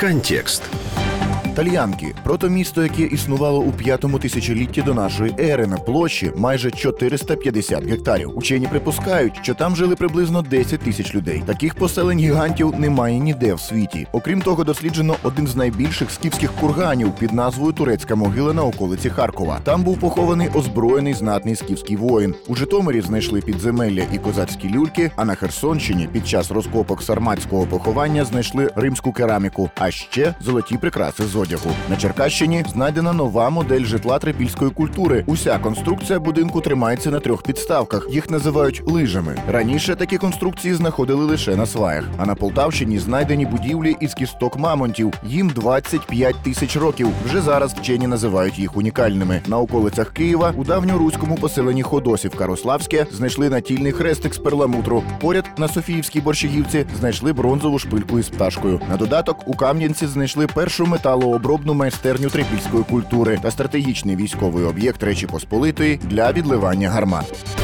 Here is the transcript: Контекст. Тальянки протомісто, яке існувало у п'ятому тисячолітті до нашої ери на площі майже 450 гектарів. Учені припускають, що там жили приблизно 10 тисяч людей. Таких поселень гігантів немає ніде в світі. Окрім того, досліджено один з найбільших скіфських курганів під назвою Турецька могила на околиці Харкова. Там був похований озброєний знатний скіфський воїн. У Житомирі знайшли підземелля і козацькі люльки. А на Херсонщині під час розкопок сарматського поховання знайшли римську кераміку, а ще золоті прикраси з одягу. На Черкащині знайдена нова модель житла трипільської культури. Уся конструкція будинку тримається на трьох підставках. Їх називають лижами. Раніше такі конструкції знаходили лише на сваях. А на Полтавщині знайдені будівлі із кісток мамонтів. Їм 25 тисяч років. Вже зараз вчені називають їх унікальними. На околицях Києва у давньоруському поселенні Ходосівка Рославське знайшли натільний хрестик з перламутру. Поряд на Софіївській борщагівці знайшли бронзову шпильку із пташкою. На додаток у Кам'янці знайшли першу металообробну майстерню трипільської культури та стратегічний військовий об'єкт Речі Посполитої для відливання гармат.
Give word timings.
Контекст. 0.00 0.62
Тальянки 1.60 2.14
протомісто, 2.24 2.82
яке 2.82 3.02
існувало 3.02 3.58
у 3.58 3.72
п'ятому 3.72 4.18
тисячолітті 4.18 4.82
до 4.82 4.94
нашої 4.94 5.34
ери 5.38 5.66
на 5.66 5.76
площі 5.76 6.32
майже 6.36 6.70
450 6.70 7.84
гектарів. 7.84 8.38
Учені 8.38 8.66
припускають, 8.66 9.38
що 9.42 9.54
там 9.54 9.76
жили 9.76 9.96
приблизно 9.96 10.42
10 10.42 10.80
тисяч 10.80 11.14
людей. 11.14 11.42
Таких 11.46 11.74
поселень 11.74 12.18
гігантів 12.18 12.80
немає 12.80 13.18
ніде 13.18 13.54
в 13.54 13.60
світі. 13.60 14.06
Окрім 14.12 14.42
того, 14.42 14.64
досліджено 14.64 15.16
один 15.22 15.46
з 15.46 15.56
найбільших 15.56 16.10
скіфських 16.10 16.52
курганів 16.52 17.12
під 17.12 17.32
назвою 17.32 17.72
Турецька 17.72 18.14
могила 18.14 18.52
на 18.52 18.64
околиці 18.64 19.10
Харкова. 19.10 19.58
Там 19.64 19.82
був 19.82 20.00
похований 20.00 20.48
озброєний 20.54 21.14
знатний 21.14 21.56
скіфський 21.56 21.96
воїн. 21.96 22.34
У 22.48 22.54
Житомирі 22.54 23.00
знайшли 23.00 23.40
підземелля 23.40 24.02
і 24.12 24.18
козацькі 24.18 24.74
люльки. 24.74 25.10
А 25.16 25.24
на 25.24 25.34
Херсонщині 25.34 26.08
під 26.12 26.28
час 26.28 26.50
розкопок 26.50 27.02
сарматського 27.02 27.66
поховання 27.66 28.24
знайшли 28.24 28.70
римську 28.76 29.12
кераміку, 29.12 29.70
а 29.78 29.90
ще 29.90 30.34
золоті 30.40 30.76
прикраси 30.76 31.24
з 31.24 31.36
одягу. 31.50 31.76
На 31.88 31.96
Черкащині 31.96 32.64
знайдена 32.72 33.12
нова 33.12 33.50
модель 33.50 33.84
житла 33.84 34.18
трипільської 34.18 34.70
культури. 34.70 35.24
Уся 35.26 35.58
конструкція 35.58 36.20
будинку 36.20 36.60
тримається 36.60 37.10
на 37.10 37.20
трьох 37.20 37.42
підставках. 37.42 38.06
Їх 38.10 38.30
називають 38.30 38.82
лижами. 38.86 39.36
Раніше 39.48 39.94
такі 39.96 40.18
конструкції 40.18 40.74
знаходили 40.74 41.24
лише 41.24 41.56
на 41.56 41.66
сваях. 41.66 42.04
А 42.18 42.26
на 42.26 42.34
Полтавщині 42.34 42.98
знайдені 42.98 43.46
будівлі 43.46 43.96
із 44.00 44.14
кісток 44.14 44.58
мамонтів. 44.58 45.12
Їм 45.24 45.48
25 45.48 46.36
тисяч 46.42 46.76
років. 46.76 47.08
Вже 47.24 47.40
зараз 47.40 47.74
вчені 47.74 48.06
називають 48.06 48.58
їх 48.58 48.76
унікальними. 48.76 49.40
На 49.46 49.58
околицях 49.58 50.10
Києва 50.12 50.54
у 50.56 50.64
давньоруському 50.64 51.36
поселенні 51.36 51.82
Ходосівка 51.82 52.46
Рославське 52.46 53.06
знайшли 53.12 53.50
натільний 53.50 53.92
хрестик 53.92 54.34
з 54.34 54.38
перламутру. 54.38 55.02
Поряд 55.20 55.44
на 55.58 55.68
Софіївській 55.68 56.20
борщагівці 56.20 56.86
знайшли 56.98 57.32
бронзову 57.32 57.78
шпильку 57.78 58.18
із 58.18 58.28
пташкою. 58.28 58.80
На 58.90 58.96
додаток 58.96 59.48
у 59.48 59.54
Кам'янці 59.54 60.06
знайшли 60.06 60.46
першу 60.46 60.86
металообробну 61.30 61.74
майстерню 61.74 62.30
трипільської 62.30 62.84
культури 62.84 63.38
та 63.42 63.50
стратегічний 63.50 64.16
військовий 64.16 64.64
об'єкт 64.64 65.02
Речі 65.02 65.26
Посполитої 65.26 66.00
для 66.04 66.32
відливання 66.32 66.90
гармат. 66.90 67.59